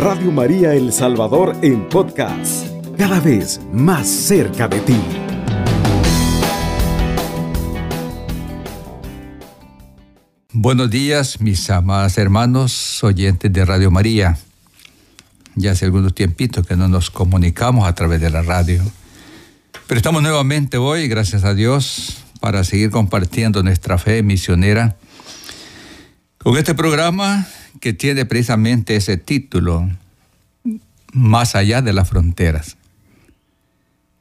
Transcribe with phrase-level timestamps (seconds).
[0.00, 4.96] Radio María El Salvador en podcast, cada vez más cerca de ti.
[10.54, 14.38] Buenos días, mis amados hermanos oyentes de Radio María.
[15.54, 18.82] Ya hace algunos tiempitos que no nos comunicamos a través de la radio.
[19.86, 24.96] Pero estamos nuevamente hoy, gracias a Dios, para seguir compartiendo nuestra fe misionera
[26.38, 27.46] con este programa
[27.78, 29.88] que tiene precisamente ese título,
[31.12, 32.76] Más allá de las fronteras.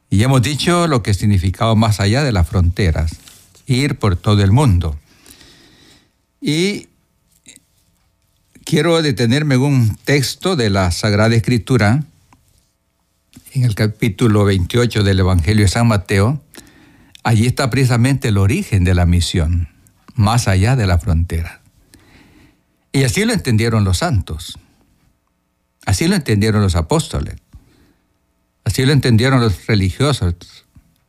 [0.10, 3.12] Y hemos dicho lo que significaba más allá de las fronteras,
[3.68, 4.98] ir por todo el mundo.
[6.42, 6.88] Y
[8.66, 12.04] quiero detenerme en un texto de la Sagrada Escritura,
[13.54, 16.42] en el capítulo 28 del Evangelio de San Mateo.
[17.24, 19.70] Allí está precisamente el origen de la misión,
[20.16, 21.59] más allá de la frontera.
[22.92, 24.58] Y así lo entendieron los santos.
[25.86, 27.36] Así lo entendieron los apóstoles.
[28.64, 30.36] Así lo entendieron los religiosos,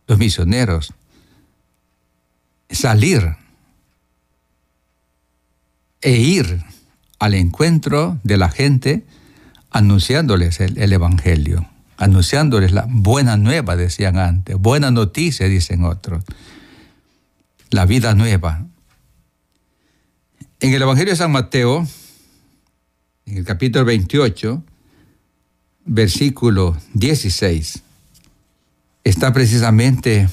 [0.07, 0.95] los misioneros.
[2.71, 3.37] Salir
[6.01, 6.63] e ir
[7.19, 9.05] al encuentro de la gente
[9.71, 16.25] anunciándoles el, el, Evangelio, anunciándoles la buena nueva, decían antes, buena noticia, dicen otros,
[17.71, 18.65] la vida nueva.
[20.63, 21.89] En el Evangelio de San Mateo,
[23.25, 24.63] en el capítulo 28,
[25.87, 27.83] versículo 16,
[29.03, 30.29] está precisamente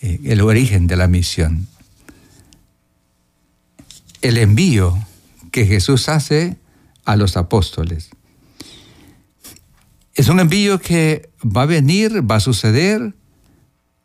[0.00, 1.68] eh, el origen de la misión.
[4.20, 4.98] El envío
[5.52, 6.56] que Jesús hace
[7.04, 8.10] a los apóstoles.
[10.16, 13.14] Es un envío que va a venir, va a suceder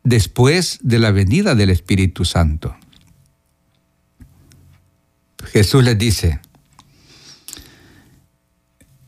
[0.03, 2.75] después de la venida del Espíritu Santo.
[5.45, 6.39] Jesús les dice,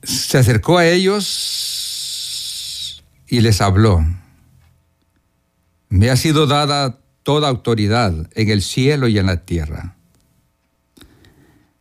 [0.03, 1.23] se acercó a ellos
[3.28, 4.06] y les habló,
[5.90, 9.96] me ha sido dada toda autoridad en el cielo y en la tierra.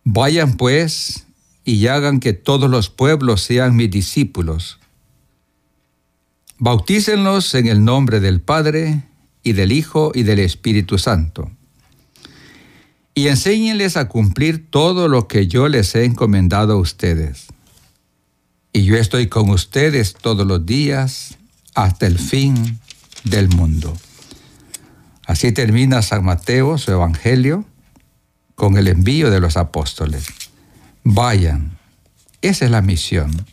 [0.05, 1.27] Vayan pues
[1.65, 4.79] y hagan que todos los pueblos sean mis discípulos.
[6.59, 9.05] Bautícenlos en el nombre del Padre
[9.43, 11.51] y del Hijo y del Espíritu Santo
[13.15, 17.47] y enséñenles a cumplir todo lo que yo les he encomendado a ustedes.
[18.73, 21.37] Y yo estoy con ustedes todos los días
[21.75, 22.81] hasta el fin
[23.25, 23.97] del mundo.
[25.27, 27.65] Así termina San Mateo su Evangelio
[28.55, 30.27] con el envío de los apóstoles.
[31.05, 31.79] Vayan,
[32.41, 33.45] esa es la misión.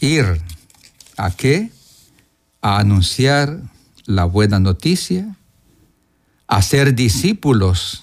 [0.00, 0.40] Ir
[1.16, 1.70] a qué?
[2.62, 3.60] A anunciar
[4.06, 5.36] la buena noticia
[6.50, 8.02] hacer discípulos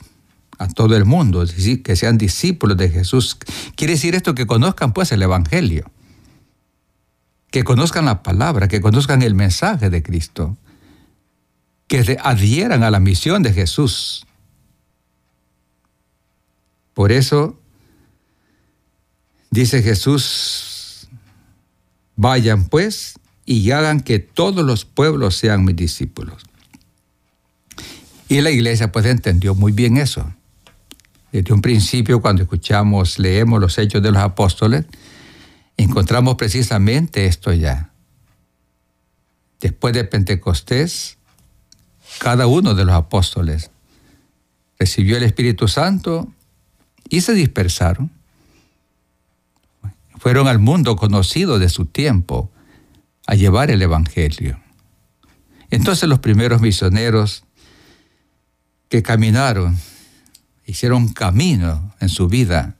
[0.57, 1.45] a todo el mundo,
[1.83, 3.37] que sean discípulos de Jesús.
[3.75, 5.91] Quiere decir esto que conozcan pues el Evangelio,
[7.51, 10.57] que conozcan la palabra, que conozcan el mensaje de Cristo,
[11.87, 14.25] que adhieran a la misión de Jesús.
[16.93, 17.59] Por eso
[19.51, 21.09] dice Jesús,
[22.15, 26.43] vayan pues y hagan que todos los pueblos sean mis discípulos.
[28.29, 30.33] Y la iglesia pues entendió muy bien eso.
[31.31, 34.85] Desde un principio, cuando escuchamos, leemos los hechos de los apóstoles,
[35.77, 37.91] encontramos precisamente esto ya.
[39.59, 41.17] Después de Pentecostés,
[42.19, 43.71] cada uno de los apóstoles
[44.79, 46.31] recibió el Espíritu Santo
[47.09, 48.11] y se dispersaron.
[50.17, 52.51] Fueron al mundo conocido de su tiempo
[53.25, 54.59] a llevar el Evangelio.
[55.69, 57.44] Entonces los primeros misioneros
[58.89, 59.77] que caminaron,
[60.65, 62.75] hicieron camino en su vida,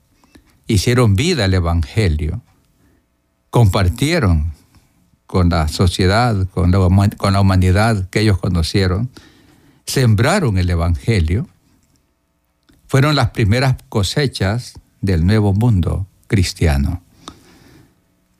[0.68, 2.42] hicieron vida al Evangelio,
[3.50, 4.54] compartieron
[5.26, 9.10] con la sociedad, con la, con la humanidad que ellos conocieron,
[9.86, 11.48] sembraron el Evangelio,
[12.88, 17.04] fueron las primeras cosechas del nuevo mundo cristiano.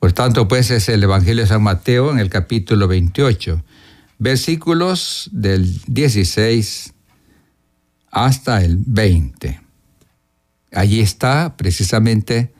[0.00, 3.62] Por tanto, pues es el Evangelio de San Mateo en el capítulo 28,
[4.18, 6.94] versículos del 16
[8.10, 9.60] hasta el 20.
[10.72, 12.52] Allí está precisamente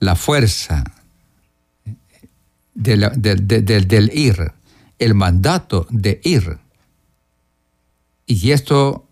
[0.00, 0.84] la fuerza
[2.74, 4.52] del ir,
[4.98, 6.58] el mandato de ir.
[8.26, 9.08] Y esto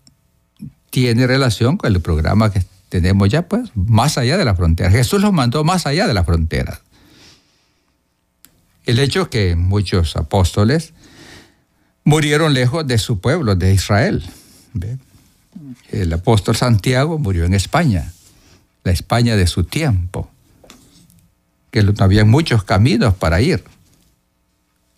[0.89, 4.89] tiene relación con el programa que tenemos ya, pues, más allá de la frontera.
[4.89, 6.81] Jesús los mandó más allá de la frontera.
[8.85, 10.93] El hecho que muchos apóstoles
[12.05, 14.23] murieron lejos de su pueblo, de Israel.
[15.89, 18.11] El apóstol Santiago murió en España,
[18.83, 20.29] la España de su tiempo.
[21.71, 23.63] que había muchos caminos para ir.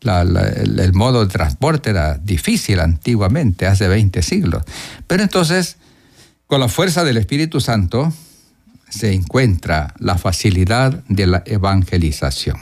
[0.01, 4.63] el, modo de transporte era difícil antiguamente, hace 20 siglos.
[5.07, 5.77] Pero entonces,
[6.47, 8.13] con la fuerza del Espíritu Santo,
[8.89, 12.57] se encuentra la facilidad de la evangelización.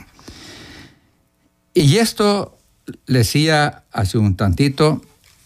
[1.73, 2.57] Y esto,
[3.05, 5.01] decía hace un tantito,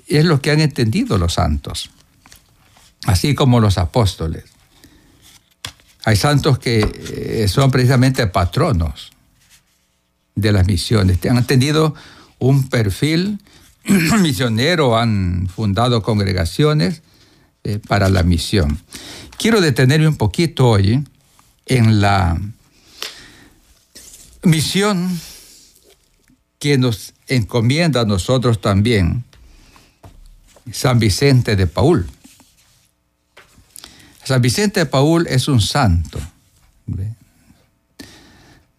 [0.07, 1.89] es lo que han entendido los santos,
[3.05, 4.45] así como los apóstoles.
[6.03, 9.11] Hay santos que eh, son precisamente patronos
[10.35, 11.19] de las misiones.
[11.25, 11.93] Han tenido
[12.39, 13.39] un perfil
[14.21, 17.01] misionero, han fundado congregaciones
[17.63, 18.79] eh, para la misión.
[19.37, 21.03] Quiero detenerme un poquito hoy
[21.67, 22.39] en la
[24.43, 25.19] misión
[26.59, 29.23] que nos encomienda a nosotros también
[30.71, 32.07] San Vicente de Paul.
[34.31, 36.17] San Vicente de Paul es un santo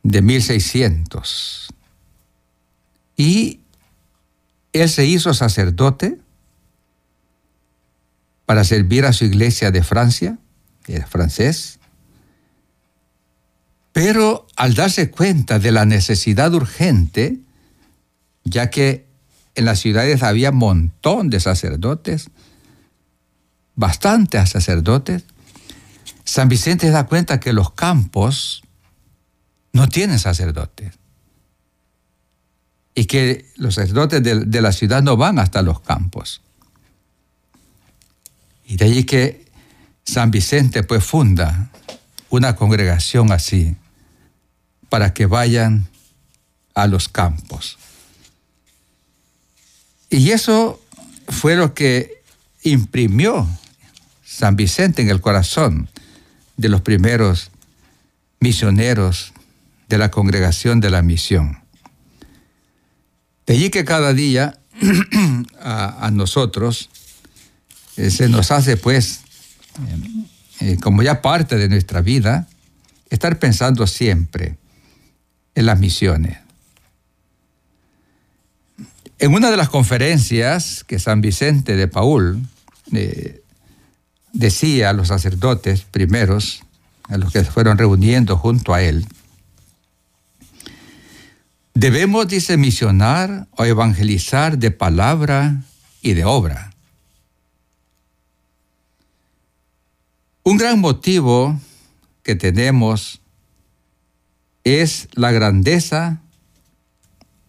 [0.02, 1.68] de 1600
[3.18, 3.60] y
[4.72, 6.18] él se hizo sacerdote
[8.46, 10.38] para servir a su iglesia de Francia,
[10.86, 11.78] era francés,
[13.92, 17.40] pero al darse cuenta de la necesidad urgente,
[18.44, 19.04] ya que
[19.54, 22.30] en las ciudades había un montón de sacerdotes,
[23.74, 25.24] bastantes sacerdotes,
[26.32, 28.62] San Vicente da cuenta que los campos
[29.74, 30.94] no tienen sacerdotes
[32.94, 36.40] y que los sacerdotes de, la ciudad no van hasta los campos.
[38.64, 39.44] Y de allí que
[40.06, 41.70] San Vicente pues funda
[42.30, 43.76] una congregación así
[44.88, 45.86] para que vayan
[46.72, 47.76] a los campos.
[50.08, 50.82] Y eso
[51.28, 52.22] fue lo que
[52.62, 53.46] imprimió
[54.24, 55.90] San Vicente en el corazón
[56.56, 57.50] de los primeros
[58.40, 59.32] misioneros
[59.88, 61.58] de la congregación de la misión.
[63.46, 64.58] De allí que cada día
[65.60, 66.88] a, nosotros
[67.96, 69.20] eh, se nos hace pues,
[70.60, 72.48] eh, eh, como ya parte de nuestra vida,
[73.10, 74.56] estar pensando siempre
[75.54, 76.38] en las misiones.
[79.18, 82.48] En una de las conferencias que San Vicente de Paul
[84.32, 86.62] decía a los sacerdotes primeros,
[87.08, 89.06] a los que se fueron reuniendo junto a él,
[91.74, 95.62] debemos, dice, misionar o evangelizar de palabra
[96.00, 96.72] y de obra.
[100.44, 101.58] Un gran motivo
[102.22, 103.20] que tenemos
[104.64, 106.20] es la grandeza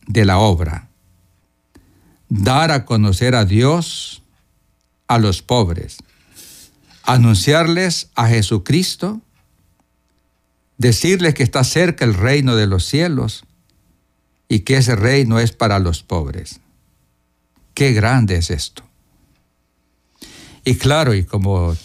[0.07, 0.89] de la obra
[2.33, 4.23] dar a conocer a Dios
[5.07, 5.97] a los pobres,
[7.03, 9.21] anunciarles a Jesucristo,
[10.77, 13.43] decirles que está cerca el reino de los cielos
[14.49, 16.59] y que ese reino es para los pobres.
[17.73, 18.83] Qué grande es esto.
[20.65, 21.75] Y claro, y como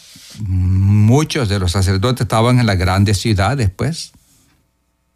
[0.40, 4.12] muchos de los sacerdotes estaban en las grandes ciudades, pues,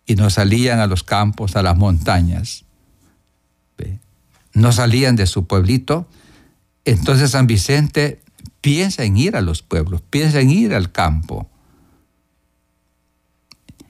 [0.04, 2.64] y no salían a los campos, a las montañas,
[4.54, 6.06] no salían de su pueblito.
[6.84, 8.20] Entonces San Vicente
[8.62, 11.50] piensa en ir a los pueblos, piensa en ir al campo.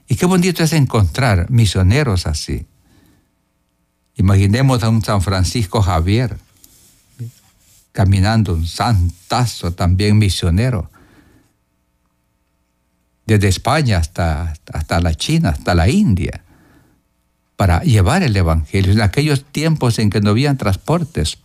[0.09, 2.67] Y qué bonito es encontrar misioneros así.
[4.15, 6.37] Imaginemos a un San Francisco Javier
[7.93, 10.89] caminando, un santazo también misionero,
[13.25, 16.43] desde España hasta, hasta la China, hasta la India
[17.55, 21.37] para llevar el Evangelio en aquellos tiempos en que no habían transportes.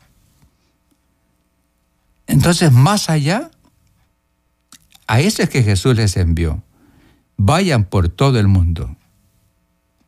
[2.28, 3.50] Entonces, más allá,
[5.06, 6.62] a ese que Jesús les envió,
[7.36, 8.96] vayan por todo el mundo,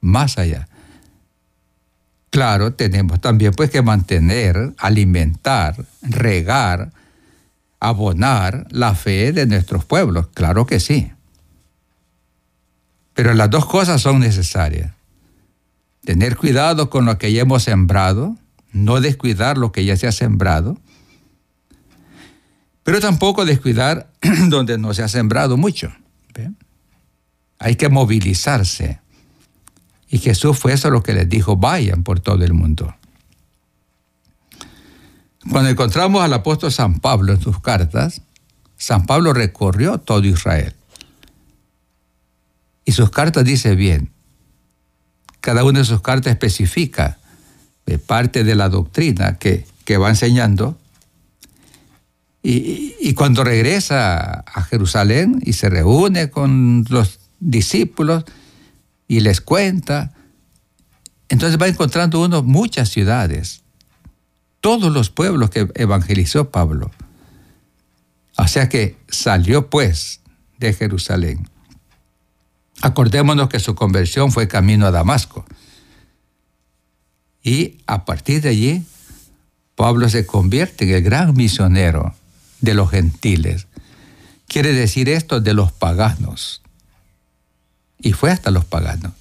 [0.00, 0.68] más allá.
[2.30, 6.92] Claro, tenemos también pues que mantener, alimentar, regar,
[7.80, 11.10] abonar la fe de nuestros pueblos, claro que sí.
[13.14, 14.92] Pero las dos cosas son necesarias
[16.04, 18.36] tener cuidado con lo que ya hemos sembrado,
[18.72, 20.78] no descuidar lo que ya se ha sembrado,
[22.90, 24.10] pero tampoco descuidar
[24.48, 25.92] donde no se ha sembrado mucho.
[27.60, 28.98] Hay que movilizarse.
[30.08, 32.92] Y Jesús fue eso lo que les dijo, vayan por todo el mundo.
[35.48, 38.22] Cuando encontramos al apóstol San Pablo en sus cartas,
[38.76, 40.74] San Pablo recorrió todo Israel.
[42.84, 44.10] Y sus cartas dice bien,
[45.40, 47.20] cada una de sus cartas especifica
[47.98, 49.64] parte de la doctrina que,
[49.96, 50.76] va enseñando.
[52.42, 58.24] Y, cuando regresa a Jerusalén y se reúne con los discípulos
[59.08, 60.14] y les cuenta.
[61.28, 63.62] Entonces va encontrando uno muchas ciudades,
[64.60, 66.90] todos los pueblos que evangelizó Pablo.
[68.38, 70.20] O sea que salió pues
[70.58, 71.48] de Jerusalén.
[72.80, 75.44] Acordémonos que su conversión fue camino a Damasco.
[77.42, 78.84] Y a partir de allí,
[79.74, 82.14] Pablo se convierte en el gran misionero
[82.60, 83.66] de los gentiles.
[84.46, 86.62] Quiere decir esto de los paganos.
[87.98, 89.12] Y fue hasta los paganos.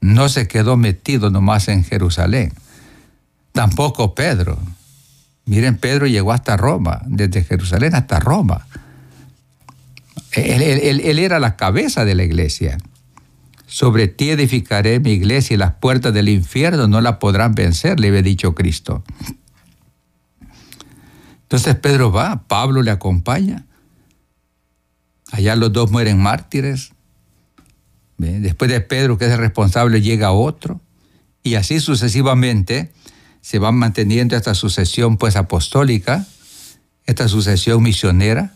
[0.00, 2.52] No se quedó metido nomás en Jerusalén.
[3.52, 4.58] Tampoco Pedro.
[5.46, 8.66] Miren, Pedro llegó hasta Roma, desde Jerusalén hasta Roma.
[10.32, 12.78] Él, él, era la cabeza de la iglesia.
[13.66, 18.08] Sobre ti edificaré mi iglesia y las puertas del infierno no la podrán vencer, le
[18.08, 19.04] había dicho Cristo.
[21.44, 23.64] Entonces Pedro va, Pablo le acompaña.
[25.30, 26.92] Allá los dos mueren mártires.
[28.16, 30.80] Después de Pedro, que es el responsable, llega otro.
[31.42, 32.92] Y así sucesivamente
[33.40, 36.26] se va manteniendo esta sucesión pues apostólica,
[37.04, 38.54] esta sucesión misionera.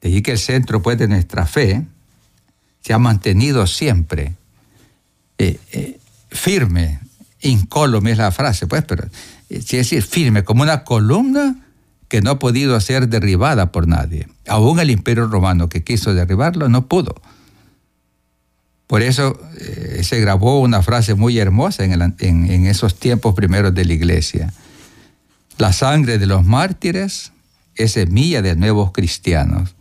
[0.00, 1.84] De allí que el centro pues de nuestra fe
[2.80, 4.34] se ha mantenido siempre
[5.38, 5.98] eh, eh,
[6.30, 7.00] firme,
[7.40, 9.06] incólume es la frase, pues, pero
[9.48, 11.56] es decir, firme, como una columna
[12.08, 14.28] que no ha podido ser derribada por nadie.
[14.46, 17.14] Aún el imperio romano que quiso derribarlo no pudo.
[18.86, 23.84] Por eso eh, se grabó una frase muy hermosa en, en esos tiempos primeros de
[23.84, 24.52] la iglesia.
[25.58, 27.32] La sangre de los mártires
[27.74, 29.74] es semilla de nuevos cristianos.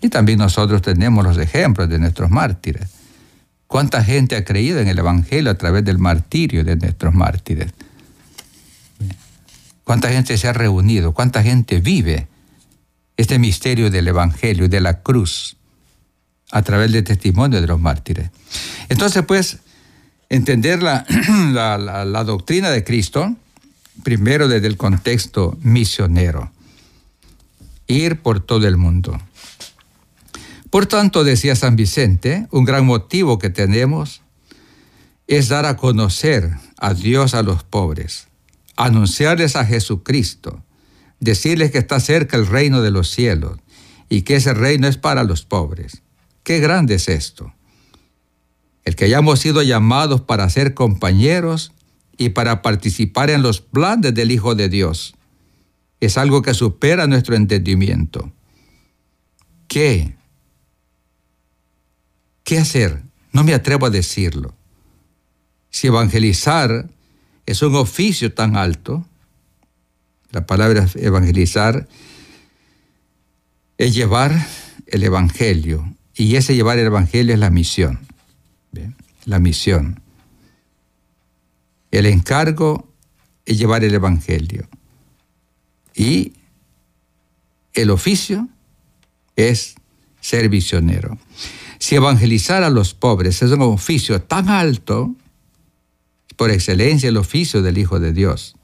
[0.00, 2.90] Y también nosotros tenemos los ejemplos de nuestros mártires.
[3.66, 7.72] ¿Cuánta gente ha creído en el Evangelio a través del martirio de nuestros mártires?
[9.86, 11.14] ¿Cuánta gente se ha reunido?
[11.14, 12.26] ¿Cuánta gente vive
[13.16, 15.58] este misterio del Evangelio, de la cruz,
[16.50, 18.30] a través del testimonio de los mártires?
[18.88, 19.58] Entonces, pues,
[20.28, 21.06] entender la,
[21.78, 23.36] la doctrina de Cristo,
[24.02, 26.50] primero desde el contexto misionero,
[27.86, 29.16] ir por todo el mundo.
[30.68, 34.20] Por tanto, decía San Vicente, un gran motivo que tenemos
[35.28, 38.26] es dar a conocer a Dios a los pobres,
[38.76, 40.62] anunciarles a Jesucristo,
[41.20, 43.58] decirles que está cerca el reino de los cielos
[44.08, 46.02] y que ese reino es para los pobres.
[46.42, 47.52] Qué grande es esto.
[48.84, 51.72] El que hayamos sido llamados para ser compañeros
[52.16, 55.14] y para participar en los planes del Hijo de Dios
[56.00, 58.32] es algo que supera nuestro entendimiento.
[59.66, 60.16] ¿Qué?
[62.44, 63.02] ¿Qué hacer?
[63.32, 64.54] No me atrevo a decirlo.
[65.70, 66.88] Si evangelizar
[67.46, 69.06] es un oficio tan alto,
[70.30, 71.88] la palabra evangelizar
[73.78, 74.46] es llevar
[74.86, 75.94] el Evangelio.
[76.14, 78.00] Y ese llevar el Evangelio es la misión.
[79.24, 80.00] La misión.
[81.90, 82.88] El encargo
[83.44, 84.68] es llevar el Evangelio.
[85.94, 86.34] Y
[87.72, 88.48] el oficio
[89.36, 89.76] es
[90.20, 91.18] ser visionero.
[91.78, 95.14] Si evangelizar a los pobres es un oficio tan alto,
[96.36, 98.54] por excelencia el oficio del Hijo de Dios.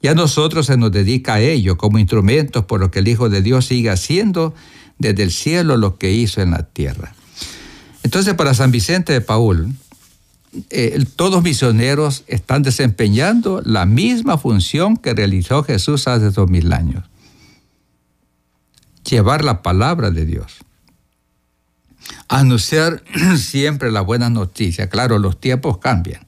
[0.00, 3.28] Y a nosotros se nos dedica a ello como instrumentos por lo que el Hijo
[3.28, 4.54] de Dios sigue haciendo
[4.98, 7.14] desde el cielo lo que hizo en la tierra.
[8.02, 9.74] Entonces, para San Vicente de Paul,
[10.70, 17.04] eh, todos misioneros están desempeñando la misma función que realizó Jesús hace dos mil años.
[19.08, 20.58] Llevar la palabra de Dios.
[22.28, 23.02] Anunciar
[23.36, 24.88] siempre la buena noticia.
[24.88, 26.27] Claro, los tiempos cambian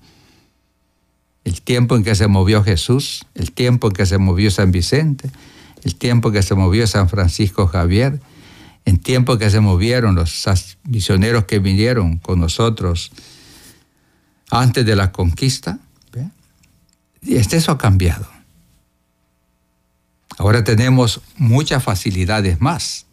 [1.51, 5.29] el tiempo en que se movió Jesús, el tiempo en que se movió San Vicente,
[5.83, 8.21] el tiempo en que se movió San Francisco Javier,
[8.85, 10.47] el tiempo en que se movieron los
[10.85, 13.11] misioneros que vinieron con nosotros
[14.49, 15.81] antes de la conquista.
[17.21, 18.29] Y este eso ha cambiado.
[20.39, 23.07] Ahora tenemos muchas facilidades más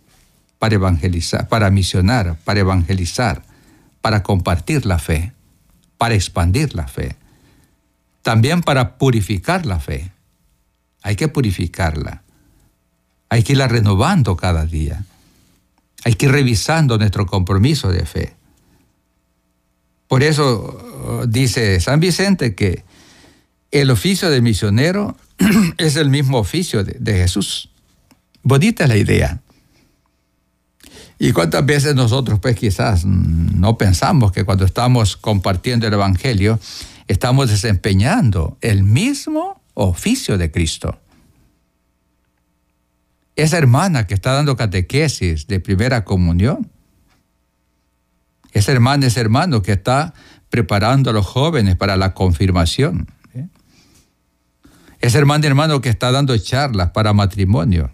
[0.60, 3.42] para evangelizar, para misionar, para evangelizar,
[4.00, 5.34] para compartir la fe,
[5.98, 7.16] para expandir la fe
[8.28, 10.12] también para purificar la fe.
[11.02, 12.24] Hay que purificarla.
[13.30, 15.06] Hay que irla renovando cada día.
[16.04, 18.36] Hay que ir revisando nuestro compromiso de fe.
[20.10, 20.44] Por eso
[21.06, 22.84] oh, dice San Vicente que
[23.72, 25.16] el oficio de misionero
[25.78, 27.70] es el mismo oficio de, de Jesús.
[28.44, 29.40] Bonita la idea.
[31.18, 36.60] ¿Y cuántas veces nosotros pues quizás no pensamos que cuando estamos compartiendo el Evangelio
[37.08, 41.00] estamos desempeñando el mismo oficio de Cristo.
[43.36, 46.72] Esa hermana que está dando catequesis de primera comunión,
[48.54, 50.16] Esa hermana, ese hermano que está
[50.50, 53.08] preparando a los jóvenes para la confirmación.
[53.36, 53.48] ¿eh?
[55.00, 57.92] Ese hermano, hermano que está dando charlas para matrimonio.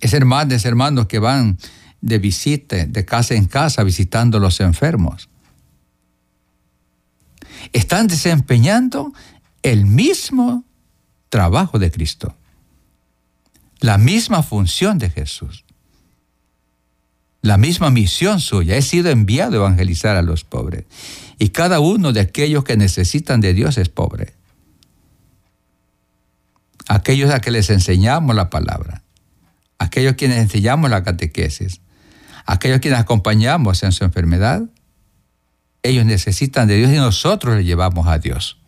[0.00, 1.56] Ese hermano, ese hermano que van
[2.02, 5.30] de visita, de casa en casa, visitando a los enfermos.
[7.72, 9.12] Están desempeñando
[9.62, 10.64] el mismo
[11.28, 12.36] trabajo de Cristo,
[13.80, 15.64] la misma función de Jesús,
[17.40, 18.76] la misma misión suya.
[18.76, 20.84] He sido enviado a evangelizar a los pobres.
[21.38, 24.34] Y cada uno de aquellos que necesitan de Dios es pobre.
[26.88, 29.02] Aquellos a que les enseñamos la palabra,
[29.78, 31.80] aquellos quienes enseñamos la catequesis,
[32.46, 34.62] aquellos quienes acompañamos en su enfermedad,
[35.82, 38.58] ellos necesitan de Dios y nosotros les llevamos a Dios.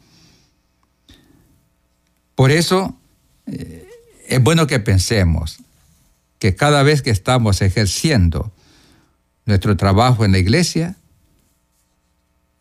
[2.35, 2.97] Por eso
[3.47, 3.89] eh,
[4.29, 5.59] es bueno que pensemos
[6.39, 8.53] que cada vez que estamos ejerciendo
[9.47, 10.97] nuestro trabajo en la iglesia,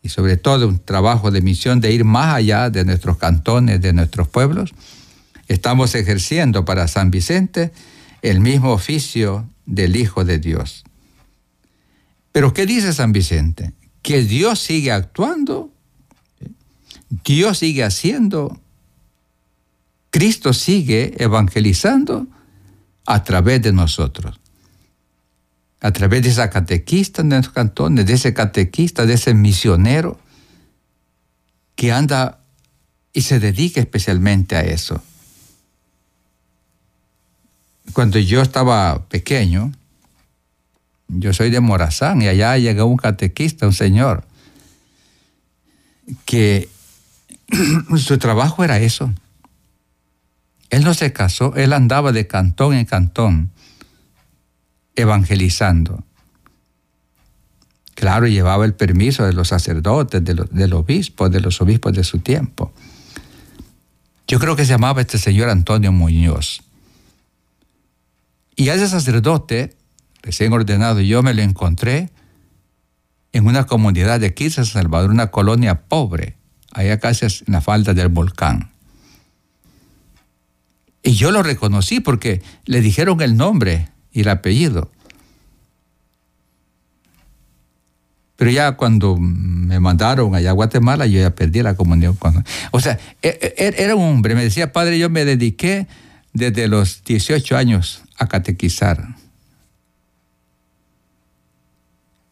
[0.04, 3.94] y sobre todo un trabajo de misión de ir más allá de nuestros cantones, de
[3.94, 4.74] nuestros pueblos,
[5.48, 7.72] estamos ejerciendo para San Vicente
[8.20, 10.84] el mismo oficio del Hijo de Dios.
[12.32, 13.72] Pero ¿qué dice San Vicente?
[14.04, 15.72] Que Dios sigue actuando,
[17.24, 18.60] Dios sigue haciendo
[20.14, 22.28] Cristo sigue evangelizando
[23.04, 24.38] a través de nosotros,
[25.80, 30.20] a través de esa catequista en los cantones, de ese catequista, de ese misionero
[31.74, 32.38] que anda
[33.12, 35.02] y se dedica especialmente a eso.
[37.92, 39.72] Cuando yo estaba pequeño,
[41.18, 44.24] yo soy de Morazán y allá llegó un catequista, un señor,
[46.24, 46.68] que
[47.96, 49.12] su trabajo era eso
[50.74, 53.52] él no se casó, él andaba de cantón en cantón
[54.96, 56.02] evangelizando.
[57.94, 62.02] Claro, llevaba el permiso de los sacerdotes, de los, del obispo, de los obispos de
[62.02, 62.72] su tiempo.
[64.26, 66.62] Yo creo que se llamaba este señor Antonio Muñoz.
[68.56, 69.76] Y ese sacerdote,
[70.24, 72.10] recién ordenado, yo me lo encontré
[73.32, 76.36] en una comunidad de aquí, San Salvador, una colonia pobre,
[76.72, 78.70] allá casi en la falda del volcán.
[81.02, 84.90] Y yo lo reconocí porque le dijeron el nombre y el apellido.
[88.36, 92.80] Pero ya cuando me mandaron allá a Guatemala, yo ya perdí la comunión con O
[92.80, 95.86] sea, e, e, era un hombre, me decía, padre, yo me dediqué
[96.32, 99.16] desde los 18 años a catequizar.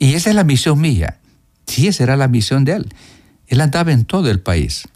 [0.03, 1.21] Y esa es la misión mía.
[1.65, 2.93] Sí, esa era la misión de él.
[3.47, 4.89] Él andaba en todo el país.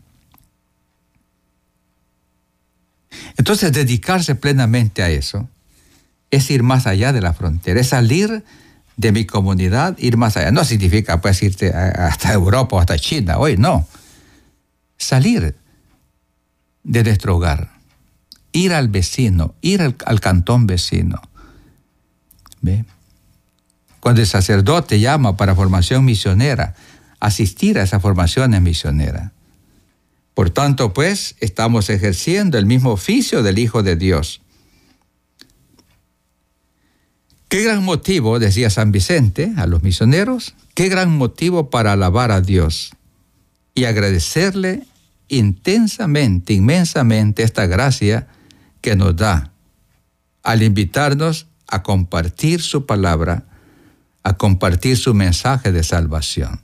[3.37, 5.49] Entonces, dedicarse plenamente a eso
[6.33, 8.43] es ir más allá de la frontera, es salir
[8.97, 10.51] de mi comunidad, ir más allá.
[10.51, 13.87] No significa pues irte hasta Europa o hasta China, hoy no.
[14.99, 15.55] Salir
[16.83, 17.71] de nuestro hogar,
[18.51, 21.23] ir al vecino, ir al, cantón vecino.
[22.61, 22.85] ¿Ve?
[24.07, 26.77] Cuando el sacerdote llama para formación misionera,
[27.19, 29.33] asistir a esa formación misionera.
[30.33, 34.43] Por tanto, pues, estamos ejerciendo el mismo oficio del Hijo de Dios.
[37.49, 42.41] Qué gran motivo, decía San Vicente a los misioneros, qué gran motivo para alabar a
[42.41, 42.93] Dios
[43.75, 44.87] y agradecerle
[45.27, 48.29] intensamente, inmensamente esta gracia
[48.81, 49.51] que nos da
[50.45, 53.47] al invitarnos a compartir su palabra,
[54.27, 56.61] a compartir su mensaje de salvación.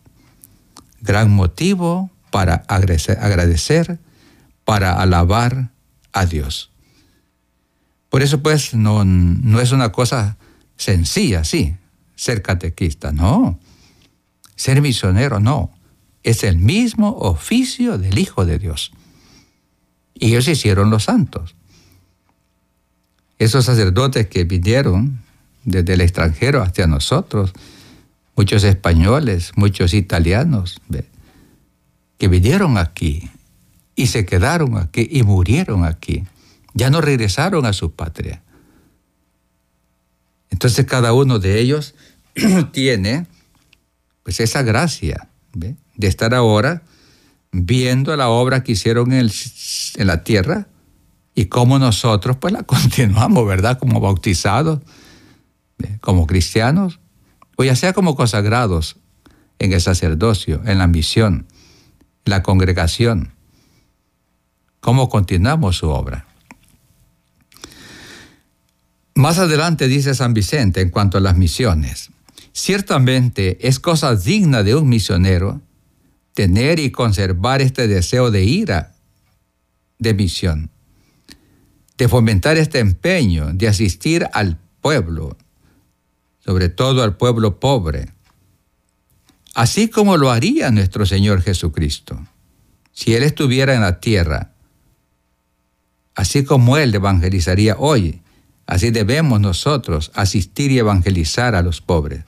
[1.01, 4.01] Gran motivo para agradecer,
[4.65, 5.71] para alabar
[6.13, 6.73] a Dios.
[8.09, 10.39] Por eso pues no, no es una cosa
[10.77, 11.77] sencilla, sí,
[12.17, 13.61] ser catequista, no.
[14.57, 15.71] Ser misionero, no.
[16.25, 18.91] Es el mismo oficio del Hijo de Dios.
[20.15, 21.55] Y ellos hicieron los santos.
[23.39, 25.22] Esos sacerdotes que vinieron
[25.65, 27.53] desde el extranjero hacia nosotros,
[28.37, 30.81] muchos españoles, muchos italianos,
[32.19, 33.31] que vinieron aquí
[33.95, 36.25] y se quedaron aquí y murieron aquí.
[36.75, 38.43] Ya no regresaron a su patria.
[40.51, 41.95] Entonces cada uno de ellos
[42.73, 43.27] tiene
[44.23, 46.83] pues esa gracia de estar ahora
[47.51, 49.31] viendo la obra que hicieron en,
[49.97, 50.67] en, la tierra
[51.35, 53.79] y cómo nosotros pues la continuamos, ¿verdad?
[53.79, 54.81] Como bautizados,
[56.01, 57.01] como cristianos,
[57.57, 58.97] o ya sea como consagrados
[59.59, 61.47] en el sacerdocio, en la misión
[62.25, 63.33] la congregación.
[64.81, 66.27] ¿Cómo continuamos su obra?
[69.15, 72.11] Más adelante dice San Vicente en cuanto a las misiones,
[72.53, 75.63] Ciertamente es cosa digna de un misionero
[76.35, 78.95] tener y conservar este deseo de ira
[79.99, 80.71] de misión,
[81.97, 85.37] de fomentar este empeño, de asistir al pueblo,
[86.45, 88.09] sobre todo al pueblo pobre,
[89.55, 92.19] así como lo haría nuestro Señor Jesucristo.
[92.93, 94.53] Si Él estuviera en la tierra,
[96.15, 98.21] así como Él evangelizaría hoy,
[98.67, 102.25] así debemos nosotros asistir y evangelizar a los pobres.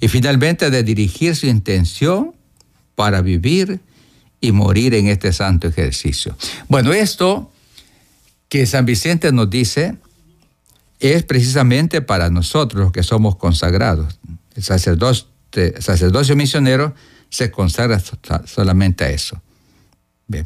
[0.00, 2.34] Y finalmente de dirigir su intención
[2.94, 3.80] para vivir
[4.40, 6.36] y morir en este santo ejercicio.
[6.68, 7.52] Bueno, esto
[8.48, 9.96] que San Vicente nos dice
[11.00, 14.20] es precisamente para nosotros los que somos consagrados.
[14.54, 15.26] El sacerdocio,
[15.78, 16.94] sacerdocio misionero
[17.30, 18.00] se consagra
[18.44, 19.40] solamente a eso.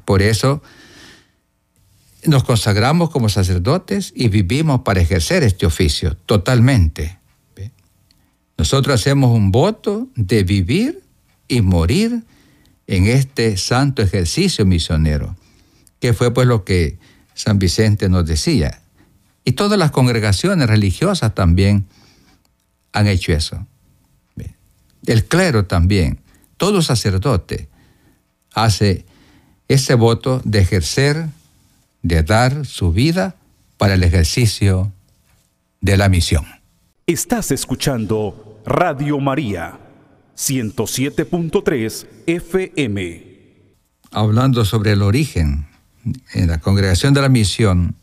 [0.05, 0.63] Por eso
[2.25, 7.19] nos consagramos como sacerdotes y vivimos para ejercer este oficio totalmente.
[8.57, 11.03] Nosotros hacemos un voto de vivir
[11.49, 12.23] y morir
[12.87, 15.37] en este santo ejercicio misionero,
[15.99, 16.99] que fue pues lo que
[17.35, 18.81] San Vicente nos decía.
[19.45, 21.87] Y todas las congregaciones religiosas también
[22.93, 23.67] han hecho eso.
[25.07, 26.21] El clero también,
[26.57, 27.69] todo sacerdote
[28.55, 29.05] hace
[29.69, 31.29] ese voto de ejercer,
[32.03, 33.37] de dar su vida
[33.77, 34.93] para el ejercicio
[35.81, 36.45] de la misión.
[37.07, 39.79] Estás escuchando Radio María
[40.37, 43.35] 107.3 FM.
[44.11, 45.67] Hablando sobre el origen
[46.33, 47.97] en la congregación de la misión,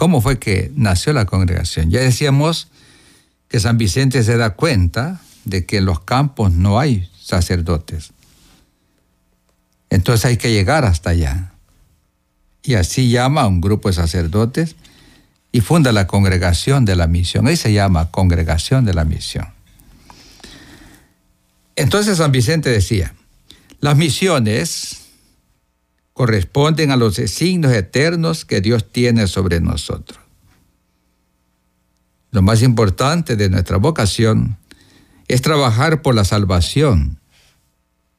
[0.00, 1.90] ¿cómo fue que nació la congregación?
[1.90, 2.68] Ya decíamos
[3.48, 8.12] que San Vicente se da cuenta de que en los campos no hay sacerdotes.
[9.90, 11.52] Entonces hay que llegar hasta allá.
[12.62, 14.74] Y así llama a un grupo de sacerdotes
[15.52, 17.46] y funda la congregación de la misión.
[17.46, 19.48] Ahí se llama congregación de la misión.
[21.76, 23.12] Entonces San Vicente decía,
[23.80, 25.09] las misiones
[26.20, 30.20] corresponden a los designios eternos que Dios tiene sobre nosotros.
[32.30, 34.58] Lo más importante de nuestra vocación
[35.28, 37.18] es trabajar por la salvación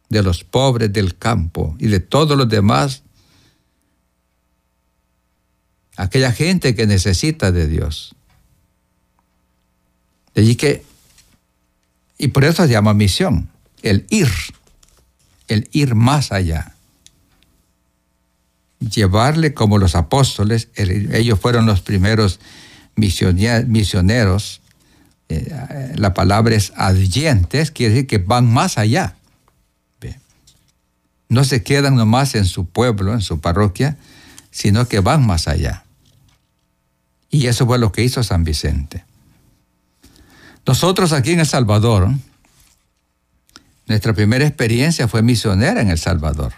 [0.09, 3.03] de los pobres del campo y de todos los demás,
[5.95, 8.15] aquella gente que necesita de Dios.
[10.33, 10.83] De allí que
[12.17, 13.51] y por eso se llama misión,
[13.83, 14.31] el ir,
[15.47, 16.73] el ir más allá.
[18.81, 22.39] Llevarle como los apóstoles, ellos fueron los primeros
[22.95, 24.61] misioneros,
[25.29, 29.15] eh, la palabra es adyentes, quiere decir que van más allá.
[31.29, 33.95] No se quedan nomás en su pueblo, en su parroquia,
[34.51, 35.85] sino que van más allá.
[37.29, 39.05] Y eso fue lo que hizo San Vicente.
[40.65, 42.09] Nosotros aquí en El Salvador,
[43.87, 46.51] nuestra primera experiencia fue misionera en El Salvador.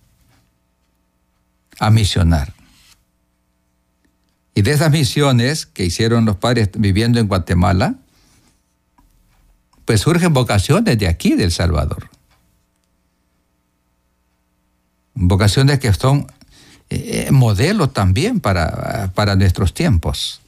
[1.79, 2.55] a misionar.
[4.55, 7.95] Y de esas misiones que hicieron los padres viviendo en Guatemala,
[9.85, 12.11] pues surgen vocaciones de aquí, de El Salvador
[15.15, 16.27] vocaciones que son
[16.91, 20.41] eh, modelos también para, para nuestros tiempos.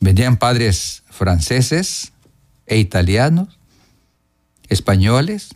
[0.00, 2.12] Venían padres franceses
[2.66, 3.58] e italianos,
[4.68, 5.50] españoles,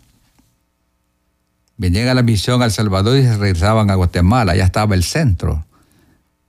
[1.77, 5.65] venían a la misión al Salvador y se regresaban a Guatemala, ya estaba el centro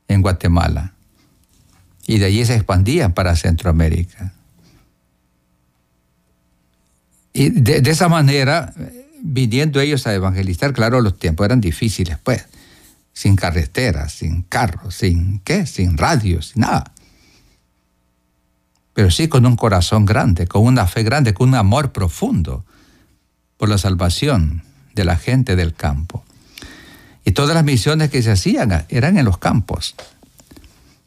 [0.07, 0.93] en Guatemala.
[2.05, 4.33] Y de allí se expandían para Centroamérica.
[7.33, 8.73] Y de, de esa manera
[9.27, 12.45] viniendo ellos a evangelizar, claro, los tiempos eran difíciles, pues,
[13.13, 16.91] sin carreteras, sin carros, sin qué, sin radios, sin nada.
[18.95, 22.63] Pero sí con un corazón grande, con una fe grande, con un amor profundo
[23.57, 24.63] por la salvación
[24.95, 26.23] de la gente del campo.
[27.25, 29.95] Y todas las misiones que se hacían eran en los campos.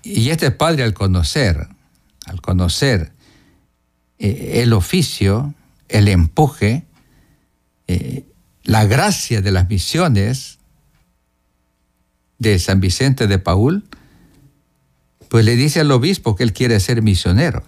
[0.05, 1.67] Y este padre al conocer,
[2.27, 3.11] al conocer
[4.19, 5.55] eh, el oficio,
[5.89, 6.85] el empuje,
[7.87, 8.23] eh,
[8.63, 10.59] la gracia de las misiones
[12.37, 13.83] de San Vicente de Paul,
[15.27, 17.63] pues le dice al obispo que él quiere ser misionero.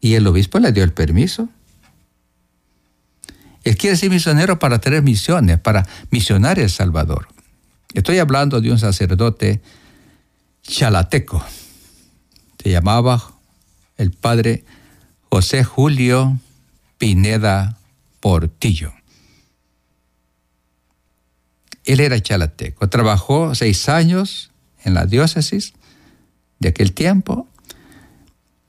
[0.00, 1.48] Y el obispo le dio el permiso.
[3.64, 7.26] Él quiere ser misionero para tener misiones, para misionar El Salvador.
[7.94, 9.60] Estoy hablando de un sacerdote
[10.66, 11.44] chalateco.
[12.62, 13.22] Se llamaba
[13.96, 14.64] el padre
[15.30, 16.38] José Julio
[16.98, 17.78] Pineda
[18.20, 18.92] Portillo.
[21.84, 24.50] Él era chalateco, trabajó seis años
[24.84, 25.74] en la diócesis
[26.58, 27.46] de aquel tiempo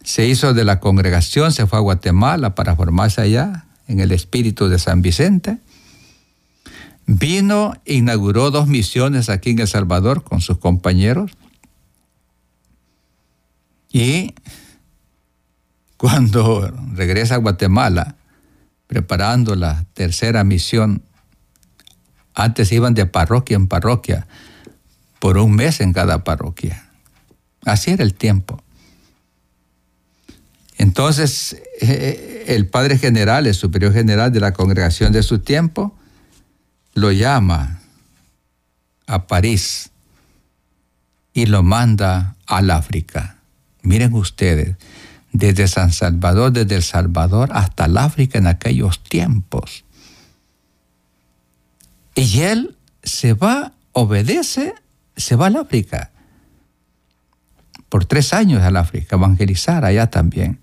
[0.06, 4.70] se hizo de la congregación, se fue a Guatemala para formarse allá en el espíritu
[4.70, 5.58] de San Vicente.
[7.08, 11.32] Vino, inauguró dos misiones aquí en El Salvador con sus compañeros.
[13.96, 14.36] Y
[15.96, 18.18] cuando regresa a Guatemala,
[18.88, 21.02] preparando la tercera misión,
[22.34, 24.28] antes iban de parroquia en parroquia,
[25.20, 26.90] por un mes en cada parroquia.
[27.64, 28.62] Así era el tiempo.
[30.78, 35.96] Entonces, eh, eh, el padre general, el superior general de la congregación de su tiempo,
[36.96, 37.80] lo llama
[39.08, 39.90] a París
[41.34, 43.35] y lo manda al África.
[43.86, 44.76] Miren ustedes,
[45.32, 49.86] desde San Salvador, desde El Salvador hasta el África en aquellos tiempos.
[52.16, 54.74] Y él se va, obedece,
[55.16, 56.12] se va al África.
[57.90, 60.60] Por tres años al África, evangelizar allá también.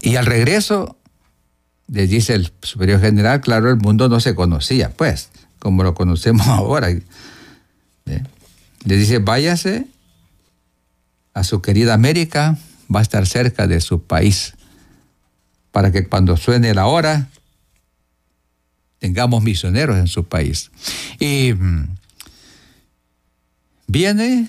[0.00, 0.96] Y al regreso,
[1.86, 6.46] le dice el superior general, claro, el mundo no se conocía, pues, como lo conocemos
[6.46, 6.88] ahora.
[8.84, 9.86] Le dice, váyase
[11.34, 12.58] a su querida América,
[12.94, 14.54] va a estar cerca de su país,
[15.70, 17.28] para que cuando suene la hora,
[18.98, 20.70] tengamos misioneros en su país.
[21.18, 21.96] Y mm,
[23.86, 24.48] viene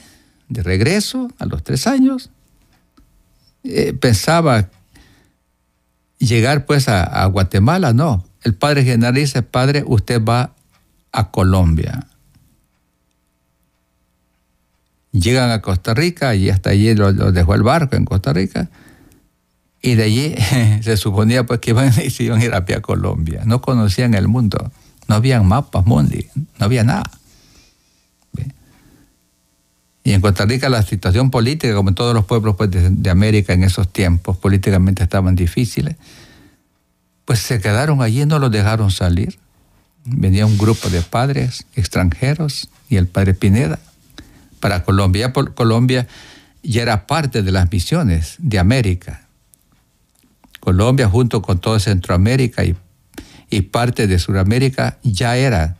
[0.49, 2.29] de regreso a los tres años,
[3.63, 4.69] eh, pensaba
[6.19, 8.25] llegar pues a, Guatemala, no.
[8.43, 10.53] El padre general dice, padre, usted va
[11.11, 12.07] a Colombia.
[15.13, 18.69] Llegan a Costa Rica y hasta allí lo, dejó el barco en Costa Rica.
[19.79, 20.35] Y de allí
[20.81, 23.43] se suponía pues que iban, se iban a ir a Colombia.
[23.45, 24.71] No conocían el mundo.
[25.07, 27.03] No habían mapas mundi, no había nada.
[30.05, 33.53] Y en Costa Rica la situación política, como en todos los pueblos pues, de, América
[33.53, 35.95] en esos tiempos, políticamente estaban difíciles,
[37.23, 39.39] pues se quedaron allí no los dejaron salir.
[40.03, 43.79] Venía un grupo de padres extranjeros y el padre Pineda
[44.63, 45.33] para Colombia.
[45.33, 46.07] Por Colombia
[46.63, 49.27] ya era parte de las misiones de América.
[50.61, 52.73] Colombia junto con toda Centroamérica y,
[53.49, 55.75] y parte de Sudamérica ya era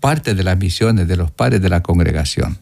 [0.00, 2.58] parte de las misiones de los padres de la congregación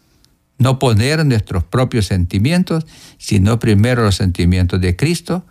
[0.59, 2.85] No poner nuestros propios sentimientos,
[3.17, 5.45] sino primero los sentimientos de Cristo,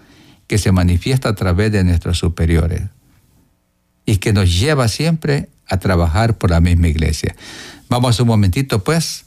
[0.47, 2.81] que se manifiesta a través de nuestros superiores
[4.05, 7.37] y que nos lleva siempre a trabajar por la misma iglesia.
[7.87, 9.23] Vamos un momentito, pues,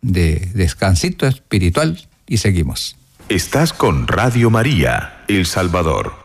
[0.00, 2.94] de descansito espiritual y seguimos.
[3.28, 6.24] Estás con Radio María, El Salvador.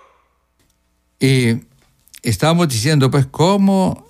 [1.20, 1.56] Y
[2.22, 4.07] estamos diciendo, pues, cómo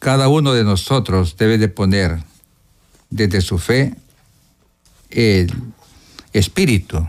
[0.00, 2.18] cada uno de nosotros debe de poner
[3.10, 3.94] desde su fe
[5.10, 5.52] el
[6.32, 7.06] espíritu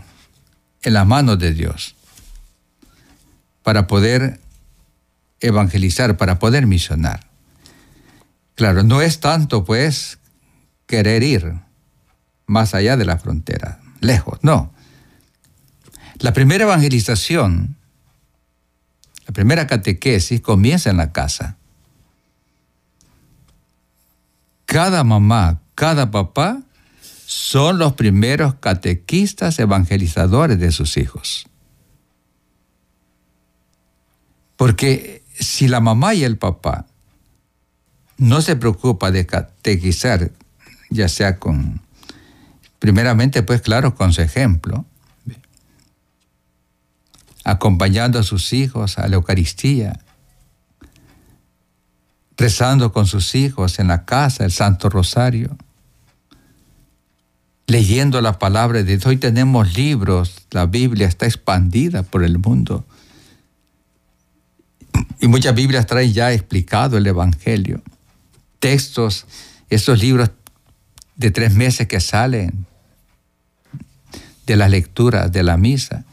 [0.82, 1.96] en las manos de Dios
[3.62, 4.40] para poder
[5.40, 7.26] evangelizar, para poder misionar.
[8.56, 10.18] Claro, no es tanto pues
[10.86, 11.54] querer ir
[12.46, 14.74] más allá de la frontera, lejos, no.
[16.18, 17.76] La primera evangelización,
[19.26, 21.56] la primera catequesis comienza en la casa.
[24.72, 26.62] Cada mamá, cada papá
[27.26, 31.46] son los primeros catequistas evangelizadores de sus hijos.
[34.56, 36.86] Porque si la mamá y el papá
[38.16, 40.30] no se preocupa de catequizar,
[40.88, 41.82] ya sea con,
[42.78, 44.86] primeramente, pues claro, con su ejemplo,
[47.44, 50.00] acompañando a sus hijos a la Eucaristía,
[52.36, 55.56] rezando con sus hijos en la casa, el Santo Rosario,
[57.66, 59.06] leyendo la palabra de Dios.
[59.06, 62.84] Hoy tenemos libros, la Biblia está expandida por el mundo.
[65.20, 67.80] Y muchas Biblias traen ya explicado el Evangelio.
[68.58, 69.26] Textos,
[69.70, 70.30] esos libros
[71.16, 72.66] de tres meses que salen
[74.46, 76.04] de las lecturas de la misa.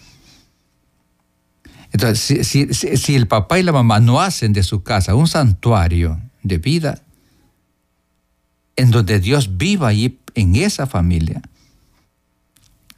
[1.91, 6.57] Entonces, si, el papá y la mamá no hacen de su casa un santuario de
[6.57, 7.01] vida,
[8.75, 11.41] en donde Dios viva ahí en esa familia,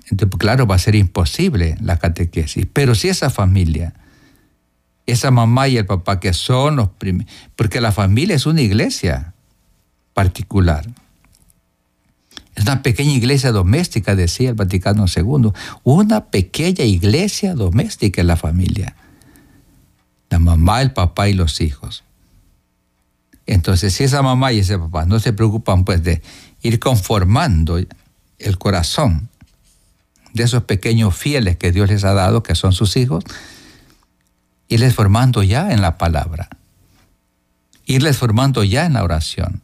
[0.09, 2.67] entonces, claro, va a ser imposible la catequesis.
[2.71, 3.93] Pero si esa familia
[5.05, 9.33] esa mamá y el papá que son los primeros, porque la familia es una iglesia
[10.13, 10.85] particular.
[12.55, 15.51] Es una pequeña iglesia doméstica, decía el Vaticano II,
[15.83, 18.95] una pequeña iglesia doméstica en la familia.
[20.29, 22.03] La mamá, el papá y los hijos.
[23.45, 26.21] Entonces, si esa mamá y ese papá no se preocupan pues de
[26.61, 27.77] ir conformando
[28.37, 29.29] el corazón
[30.33, 33.23] de esos pequeños fieles que Dios les ha dado, que son sus hijos,
[34.67, 36.49] irles formando ya en la palabra,
[37.85, 39.61] irles formando ya en la oración,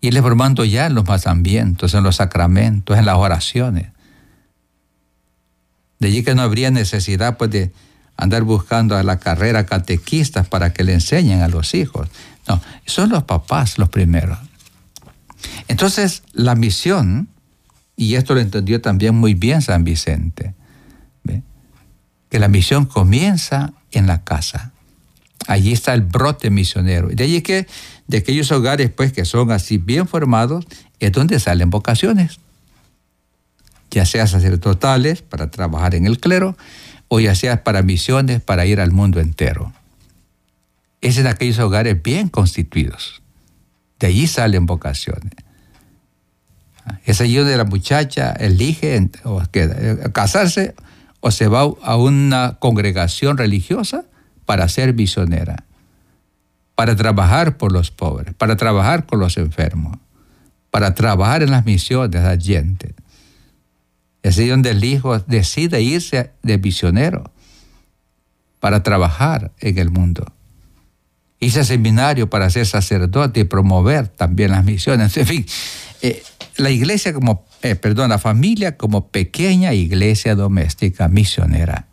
[0.00, 3.88] irles formando ya en los mandamientos, en los sacramentos, en las oraciones.
[5.98, 7.72] De allí que no habría necesidad pues, de
[8.16, 12.08] andar buscando a la carrera catequistas para que le enseñen a los hijos.
[12.46, 14.38] No, son los papás los primeros.
[15.68, 17.28] Entonces, la misión,
[17.96, 20.54] y esto lo entendió también muy bien San Vicente,
[22.28, 24.72] que la misión comienza en la casa.
[25.46, 27.08] Allí está el brote misionero.
[27.08, 27.66] De allí que
[28.08, 30.66] de aquellos hogares pues que son así bien formados
[30.98, 32.40] es donde salen vocaciones.
[33.90, 36.56] Ya sea sacerdotales para trabajar en el clero
[37.06, 39.72] o ya sea para misiones para ir al mundo entero.
[41.00, 43.22] Es en aquellos hogares bien constituidos.
[44.00, 45.32] De allí salen vocaciones.
[47.04, 49.42] Es allí donde la muchacha elige o
[50.12, 50.74] casarse
[51.20, 54.04] o se va a una congregación religiosa
[54.46, 55.64] para ser misionera,
[56.78, 59.98] para trabajar por los pobres, para trabajar con los enfermos,
[60.70, 62.94] para trabajar en las misiones gente.
[64.22, 67.32] Es ahí donde el hijo decide irse de misionero
[68.60, 70.24] para trabajar en el mundo.
[71.40, 75.16] Hice seminario para ser sacerdote y promover también las misiones.
[75.16, 75.46] En fin,
[76.00, 76.22] eh,
[76.58, 81.87] la iglesia como eh, perdón, la familia como pequeña iglesia doméstica misionera.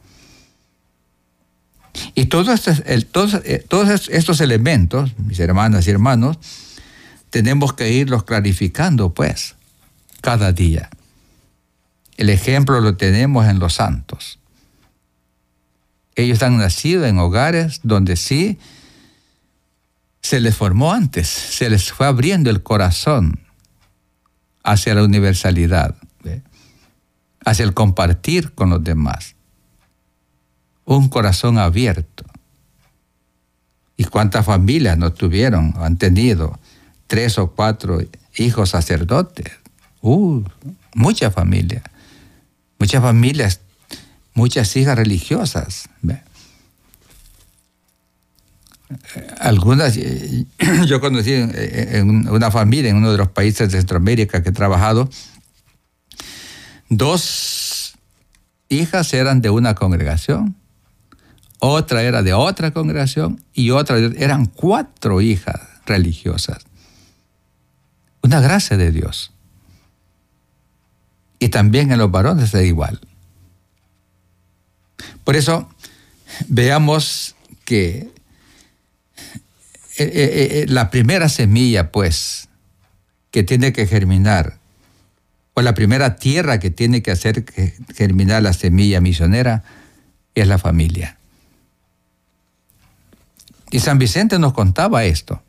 [2.14, 3.66] Y todos estos, todos, eh,
[4.10, 6.38] estos elementos, mis hermanas y hermanos,
[7.30, 9.56] tenemos que irlos clarificando, pues,
[10.22, 10.90] cada día.
[12.18, 14.40] El ejemplo lo tenemos en los santos.
[16.16, 18.58] Ellos han nacido en hogares donde sí
[20.22, 23.42] se les formó antes, se les fue abriendo el corazón
[24.64, 25.96] hacia la universalidad,
[27.46, 29.35] hacia el compartir con los demás.
[30.86, 32.24] Un corazón abierto.
[33.98, 36.60] ¿Y cuántas familias no tuvieron, han tenido
[37.08, 38.00] tres o cuatro
[38.38, 39.52] hijos sacerdotes?
[40.02, 40.44] Uh,
[40.94, 41.84] muchas familias.
[42.78, 43.62] Muchas familias,
[44.34, 45.90] muchas hijas religiosas.
[49.40, 49.96] algunas,
[50.88, 55.10] yo conocí en una familia en uno de los países de Centroamérica que he trabajado,
[56.90, 57.96] dos
[58.70, 60.56] hijas eran de una congregación,
[61.60, 66.66] otra era de otra congregación y otra eran cuatro hijas religiosas.
[68.22, 69.32] Una gracia de Dios.
[71.40, 73.00] Y también en los varones es igual.
[75.24, 75.70] Por eso,
[76.48, 77.36] veamos
[77.66, 78.10] que
[79.98, 82.50] eh, eh, eh, la primera semilla, pues,
[83.32, 84.60] que tiene que germinar,
[85.54, 87.46] o la primera tierra que tiene que hacer
[87.96, 89.64] germinar la semilla misionera,
[90.34, 91.18] es la familia.
[93.76, 95.44] Y San Vicente nos contaba esto.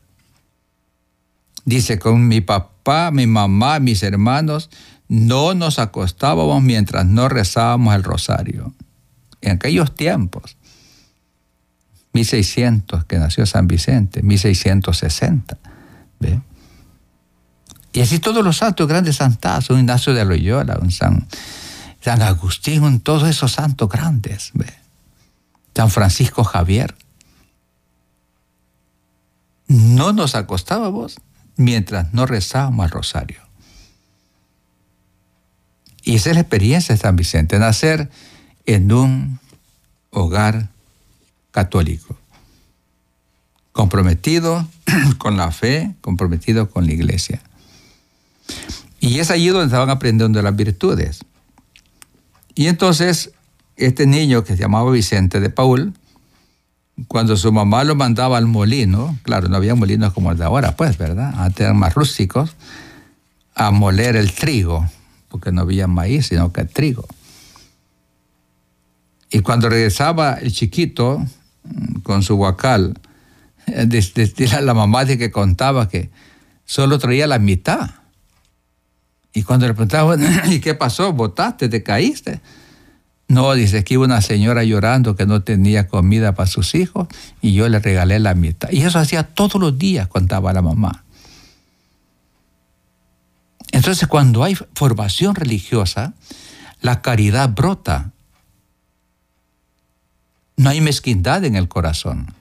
[1.63, 4.69] Dice, con mi papá, mi mamá, mis hermanos,
[5.07, 8.73] no nos acostábamos mientras no rezábamos el rosario.
[9.39, 10.57] En aquellos tiempos,
[12.11, 15.57] 1600 que nació San Vicente, 1660.
[16.19, 16.41] ¿ve?
[17.93, 21.25] Y así todos los santos, grandes santazos, un Ignacio de Loyola, un San,
[22.01, 24.51] San Agustín, un, todos esos santos grandes.
[24.53, 24.65] ¿ve?
[25.73, 26.93] San Francisco Javier.
[29.67, 31.17] No nos acostábamos
[31.55, 33.41] mientras no rezábamos el rosario.
[36.03, 38.09] Y esa es la experiencia de San Vicente, nacer
[38.65, 39.39] en un
[40.11, 40.69] hogar
[41.51, 42.15] católico,
[43.73, 44.67] comprometido
[45.17, 47.41] con la fe, comprometido con la iglesia.
[48.99, 51.19] Y es allí donde estaban aprendiendo las virtudes.
[52.55, 53.31] Y entonces,
[53.75, 55.93] este niño que se llamaba Vicente de Paul,
[57.07, 60.75] cuando su mamá lo mandaba al molino, claro, no había molinos como el de ahora,
[60.75, 61.33] pues, ¿verdad?
[61.37, 62.55] Antes eran más rústicos,
[63.53, 64.89] a moler el trigo,
[65.29, 67.05] porque no había maíz, sino que trigo.
[69.29, 71.23] Y cuando regresaba el chiquito,
[72.03, 72.99] con su guacal.
[73.67, 73.87] Eh,
[74.61, 76.09] la mamá de que contaba que
[76.65, 77.91] solo traía la mitad.
[79.33, 80.15] Y cuando le preguntaba,
[80.47, 81.13] ¿y qué pasó?
[81.13, 81.69] ¿Votaste?
[81.69, 82.41] ¿Te caíste?
[83.27, 87.07] No, dice que iba una señora llorando que no tenía comida para sus hijos
[87.41, 88.69] y yo le regalé la mitad.
[88.71, 91.03] Y eso hacía todos los días, contaba la mamá.
[93.71, 96.13] Entonces, cuando hay formación religiosa,
[96.81, 98.11] la caridad brota
[100.55, 102.33] no hay mezquindad en el corazón.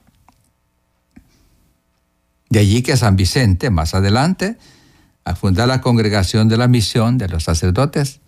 [2.49, 4.57] De allí que San Vicente, más adelante,
[5.25, 8.21] a fundar la congregación de la misión de los sacerdotes,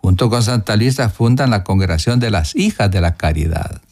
[0.00, 3.82] junto con Santa Luisa fundan la congregación de las hijas de la caridad,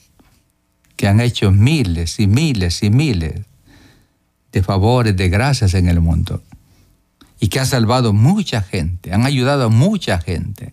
[0.97, 3.45] que han hecho miles y miles y miles
[4.53, 6.43] de favores, de gracias en el mundo,
[7.39, 10.73] y que han salvado mucha gente, han ayudado a mucha gente,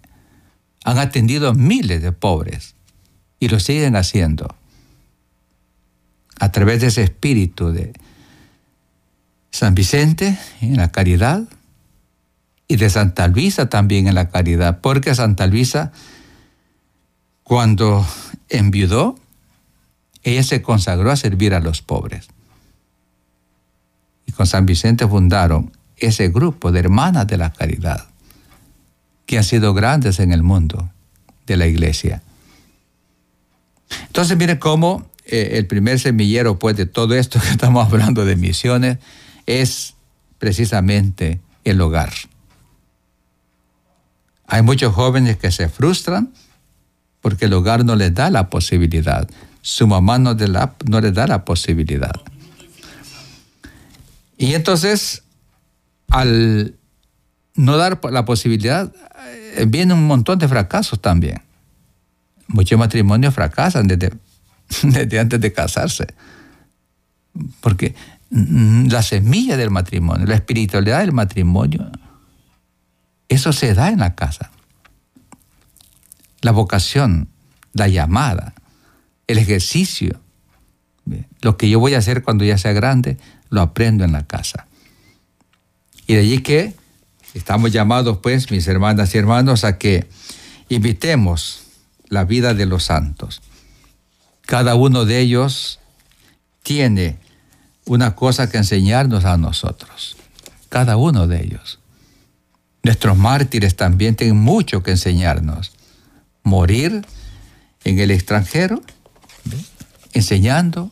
[0.85, 2.75] han atendido a miles de pobres,
[3.39, 4.55] y lo siguen haciendo
[6.39, 7.93] a través de ese espíritu de
[9.51, 11.43] San Vicente en la caridad
[12.73, 15.91] y de Santa Luisa también en la caridad, porque Santa Luisa
[17.43, 18.03] cuando
[18.49, 19.15] enviudó,
[20.23, 22.29] ella se consagró a servir a los pobres.
[24.25, 28.07] Y con San Vicente fundaron ese grupo de hermanas de la caridad,
[29.27, 30.89] que han sido grandes en el mundo
[31.45, 32.23] de la iglesia.
[34.07, 38.35] Entonces, mire cómo eh, el primer semillero pues de todo esto que estamos hablando de
[38.35, 38.97] misiones
[39.45, 39.93] es
[40.39, 42.11] precisamente el hogar.
[44.53, 46.31] Hay muchos jóvenes que se frustran
[47.21, 49.27] porque el hogar no les da la posibilidad.
[49.63, 52.13] Su mamá no, no les da la posibilidad.
[54.37, 55.23] Y entonces,
[56.07, 56.75] al
[57.55, 58.93] no dar la posibilidad,
[59.55, 61.41] eh, viene un montón de fracasos también.
[62.45, 64.13] Muchos matrimonios fracasan desde
[64.83, 66.05] desde antes de casarse.
[67.59, 67.95] Porque
[68.29, 71.89] la semilla del matrimonio, la espiritualidad del matrimonio,
[73.33, 74.51] eso se da en la casa.
[76.41, 77.29] La vocación,
[77.73, 78.53] la llamada,
[79.27, 80.19] el ejercicio,
[81.41, 83.17] lo que yo voy a hacer cuando ya sea grande,
[83.49, 84.67] lo aprendo en la casa.
[86.07, 86.75] Y de allí que
[87.33, 90.07] estamos llamados, pues, mis hermanas y hermanos, a que
[90.69, 91.63] invitemos
[92.07, 93.41] la vida de los santos
[94.45, 95.79] cada uno de ellos
[96.63, 97.17] tiene
[97.85, 100.15] una cosa que enseñarnos a nosotros.
[100.69, 101.79] Cada uno de ellos.
[102.83, 105.71] Nuestros mártires también tienen mucho que enseñarnos.
[106.43, 107.05] Morir
[107.83, 108.81] en el extranjero,
[110.11, 110.91] enseñando,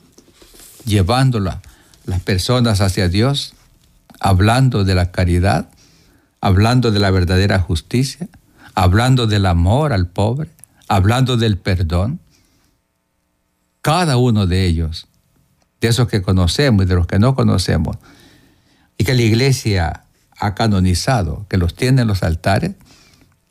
[0.85, 3.53] llevando las personas hacia Dios,
[4.19, 5.69] hablando de la caridad,
[6.39, 8.27] hablando de la verdadera justicia,
[8.73, 10.49] hablando del amor al pobre,
[10.87, 12.19] hablando del perdón
[13.81, 15.07] cada uno de ellos
[15.81, 17.97] de esos que conocemos y de los que no conocemos,
[18.99, 20.03] y que la iglesia
[20.41, 22.71] ha canonizado, que los tiene en los altares,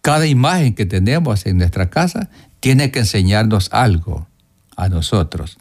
[0.02, 2.28] cada imagen que tenemos en nuestra casa
[2.58, 4.26] tiene que enseñarnos algo
[4.76, 5.56] a nosotros.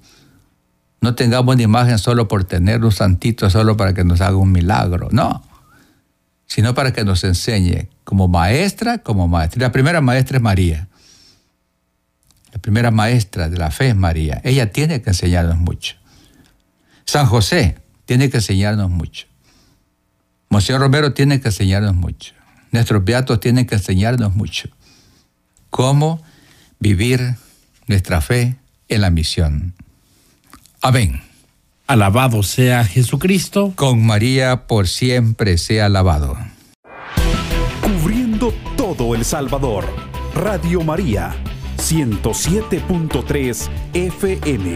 [1.02, 4.52] No tengamos una imagen solo por tener un santito, solo para que nos haga un
[4.52, 5.44] milagro, no,
[6.48, 9.62] sino para que nos enseñe como maestra, como maestra.
[9.62, 10.88] La primera maestra es María.
[12.52, 14.42] La primera maestra de la fe es María.
[14.44, 15.96] Ella tiene que enseñarnos mucho.
[17.06, 19.29] San José tiene que enseñarnos mucho.
[20.50, 22.34] Monseñor Romero tiene que enseñarnos mucho.
[22.72, 24.70] Nuestros beatos tienen que enseñarnos mucho.
[25.70, 26.22] Cómo
[26.80, 27.36] vivir
[27.88, 28.56] nuestra fe
[28.88, 29.74] en la misión.
[30.82, 31.22] Amén.
[31.88, 33.74] Alabado sea Jesucristo.
[33.76, 36.38] Con María por siempre sea alabado.
[37.82, 39.86] Cubriendo todo El Salvador.
[40.36, 41.36] Radio María,
[41.78, 44.76] 107.3 FM.